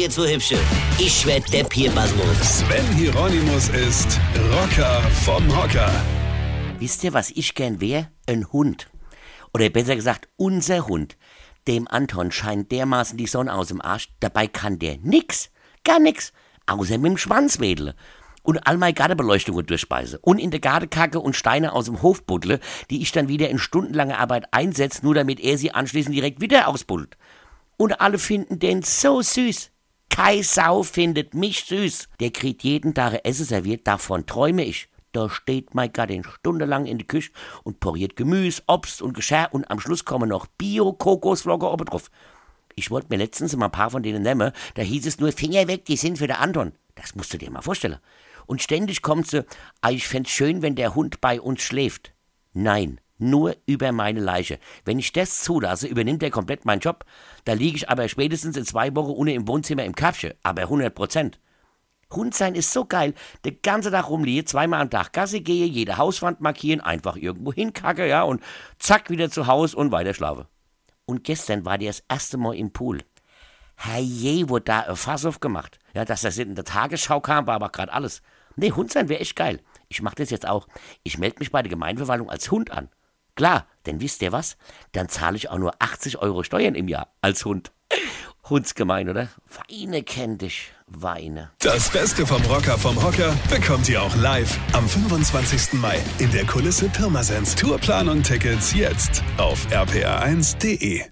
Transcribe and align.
jetzt 0.00 0.14
so 0.14 0.26
hübsche. 0.26 0.58
Ich 0.98 1.26
werd 1.26 1.52
der 1.52 1.64
Pierpasmus. 1.64 2.60
Sven 2.60 2.86
Hieronymus 2.96 3.68
ist 3.68 4.18
Rocker 4.50 5.02
vom 5.24 5.46
Hocker. 5.54 5.92
Wisst 6.78 7.04
ihr, 7.04 7.12
was 7.12 7.30
ich 7.30 7.54
gern 7.54 7.82
wär? 7.82 8.10
Ein 8.26 8.50
Hund. 8.50 8.88
Oder 9.52 9.68
besser 9.68 9.96
gesagt, 9.96 10.28
unser 10.36 10.86
Hund. 10.86 11.18
Dem 11.68 11.86
Anton 11.86 12.32
scheint 12.32 12.72
dermaßen 12.72 13.18
die 13.18 13.26
Sonne 13.26 13.52
aus 13.52 13.68
dem 13.68 13.82
Arsch, 13.82 14.08
dabei 14.20 14.46
kann 14.46 14.78
der 14.78 14.96
nix, 15.02 15.50
gar 15.84 16.00
nix, 16.00 16.32
außer 16.66 16.96
mit 16.96 17.10
dem 17.10 17.18
Schwanz 17.18 17.60
wedeln. 17.60 17.92
Und 18.42 18.66
all 18.66 18.78
meine 18.78 18.94
Gardebeleuchtungen 18.94 19.66
durchspeise. 19.66 20.18
Und 20.22 20.38
in 20.38 20.50
der 20.50 20.60
Gardekacke 20.60 21.20
und 21.20 21.36
Steine 21.36 21.74
aus 21.74 21.84
dem 21.84 22.00
Hof 22.00 22.24
buddle, 22.24 22.58
die 22.88 23.02
ich 23.02 23.12
dann 23.12 23.28
wieder 23.28 23.50
in 23.50 23.58
stundenlanger 23.58 24.18
Arbeit 24.18 24.46
einsetze, 24.52 25.04
nur 25.04 25.14
damit 25.14 25.40
er 25.40 25.58
sie 25.58 25.72
anschließend 25.72 26.16
direkt 26.16 26.40
wieder 26.40 26.68
ausbuddelt. 26.68 27.18
Und 27.76 28.00
alle 28.00 28.18
finden 28.18 28.58
den 28.58 28.82
so 28.82 29.20
süß. 29.20 29.70
Kei 30.10 30.42
Sau 30.42 30.82
findet 30.82 31.34
mich 31.34 31.64
süß. 31.64 32.08
Der 32.20 32.30
kriegt 32.30 32.62
jeden 32.62 32.92
Tag 32.94 33.20
Essen 33.24 33.46
serviert, 33.46 33.86
davon 33.86 34.26
träume 34.26 34.64
ich. 34.64 34.88
Da 35.12 35.28
steht 35.28 35.74
mein 35.74 35.92
Gattin 35.92 36.24
stundenlang 36.24 36.86
in 36.86 36.98
der 36.98 37.06
Küche 37.06 37.32
und 37.64 37.80
poriert 37.80 38.16
Gemüse, 38.16 38.62
Obst 38.66 39.02
und 39.02 39.14
Geschirr 39.14 39.48
und 39.50 39.70
am 39.70 39.80
Schluss 39.80 40.04
kommen 40.04 40.28
noch 40.28 40.46
Bio-Kokosflocker 40.46 41.72
oben 41.72 41.86
drauf. 41.86 42.10
Ich 42.76 42.90
wollte 42.90 43.08
mir 43.10 43.16
letztens 43.16 43.56
mal 43.56 43.66
ein 43.66 43.72
paar 43.72 43.90
von 43.90 44.02
denen 44.02 44.22
nehmen, 44.22 44.52
da 44.74 44.82
hieß 44.82 45.06
es 45.06 45.18
nur 45.18 45.32
Finger 45.32 45.66
weg, 45.66 45.84
die 45.86 45.96
sind 45.96 46.18
für 46.18 46.26
der 46.26 46.40
Anton. 46.40 46.72
Das 46.94 47.14
musst 47.14 47.32
du 47.32 47.38
dir 47.38 47.50
mal 47.50 47.62
vorstellen. 47.62 47.98
Und 48.46 48.62
ständig 48.62 49.02
kommt 49.02 49.28
sie, 49.28 49.44
ah, 49.80 49.90
ich 49.90 50.06
fänd's 50.06 50.30
schön, 50.30 50.62
wenn 50.62 50.76
der 50.76 50.94
Hund 50.94 51.20
bei 51.20 51.40
uns 51.40 51.62
schläft. 51.62 52.12
Nein, 52.52 53.00
nur 53.20 53.56
über 53.66 53.92
meine 53.92 54.20
Leiche. 54.20 54.58
Wenn 54.84 54.98
ich 54.98 55.12
das 55.12 55.42
zulasse, 55.42 55.86
übernimmt 55.86 56.22
er 56.22 56.30
komplett 56.30 56.64
meinen 56.64 56.80
Job. 56.80 57.04
Da 57.44 57.52
liege 57.52 57.76
ich 57.76 57.88
aber 57.88 58.08
spätestens 58.08 58.56
in 58.56 58.64
zwei 58.64 58.94
Wochen 58.96 59.12
ohne 59.12 59.34
im 59.34 59.48
Wohnzimmer 59.48 59.84
im 59.84 59.94
Köpfchen. 59.94 60.34
Aber 60.42 60.62
100 60.62 60.94
Prozent. 60.94 61.40
Hund 62.12 62.34
sein 62.34 62.54
ist 62.54 62.72
so 62.72 62.84
geil. 62.84 63.14
Den 63.44 63.60
ganzen 63.62 63.92
Tag 63.92 64.08
rumliege, 64.08 64.44
zweimal 64.44 64.80
am 64.80 64.90
Tag 64.90 65.12
Gasse 65.12 65.40
gehe, 65.40 65.66
jede 65.66 65.96
Hauswand 65.96 66.40
markieren, 66.40 66.80
einfach 66.80 67.16
irgendwo 67.16 67.52
hinkacke, 67.52 68.08
ja, 68.08 68.22
und 68.22 68.42
zack, 68.78 69.10
wieder 69.10 69.30
zu 69.30 69.46
Haus 69.46 69.74
und 69.74 69.92
weiter 69.92 70.14
schlafe. 70.14 70.48
Und 71.04 71.24
gestern 71.24 71.64
war 71.64 71.78
der 71.78 71.90
das 71.90 72.04
erste 72.08 72.36
Mal 72.36 72.56
im 72.56 72.72
Pool. 72.72 72.98
Herrje, 73.76 74.48
wurde 74.48 74.64
da 74.64 74.80
ein 74.80 74.96
Fass 74.96 75.24
aufgemacht. 75.24 75.78
Ja, 75.94 76.04
dass 76.04 76.22
das 76.22 76.36
in 76.38 76.54
der 76.54 76.64
Tagesschau 76.64 77.20
kam, 77.20 77.46
war 77.46 77.54
aber 77.54 77.70
gerade 77.70 77.92
alles. 77.92 78.22
Nee, 78.56 78.72
Hund 78.72 78.92
sein 78.92 79.08
wäre 79.08 79.20
echt 79.20 79.36
geil. 79.36 79.60
Ich 79.88 80.02
mach 80.02 80.14
das 80.14 80.30
jetzt 80.30 80.46
auch. 80.46 80.68
Ich 81.02 81.18
melde 81.18 81.38
mich 81.38 81.50
bei 81.50 81.62
der 81.62 81.70
Gemeindeverwaltung 81.70 82.28
als 82.28 82.50
Hund 82.50 82.70
an. 82.70 82.88
Klar, 83.40 83.66
denn 83.86 84.02
wisst 84.02 84.20
ihr 84.20 84.32
was? 84.32 84.58
Dann 84.92 85.08
zahle 85.08 85.38
ich 85.38 85.48
auch 85.48 85.56
nur 85.56 85.72
80 85.78 86.18
Euro 86.18 86.42
Steuern 86.42 86.74
im 86.74 86.88
Jahr 86.88 87.08
als 87.22 87.46
Hund. 87.46 87.72
Hundsgemein, 88.50 89.08
oder? 89.08 89.28
Weine 89.66 90.02
kenn 90.02 90.36
dich, 90.36 90.72
Weine. 90.86 91.50
Das 91.60 91.88
Beste 91.88 92.26
vom 92.26 92.42
Rocker 92.42 92.76
vom 92.76 93.02
Hocker 93.02 93.34
bekommt 93.48 93.88
ihr 93.88 94.02
auch 94.02 94.14
live 94.16 94.58
am 94.74 94.86
25. 94.86 95.80
Mai 95.80 95.98
in 96.18 96.30
der 96.32 96.44
Kulisse 96.44 96.90
Pirmasens. 96.90 97.54
Tourplan 97.54 98.10
und 98.10 98.24
Tickets 98.24 98.74
jetzt 98.74 99.24
auf 99.38 99.66
rpr1.de. 99.68 101.06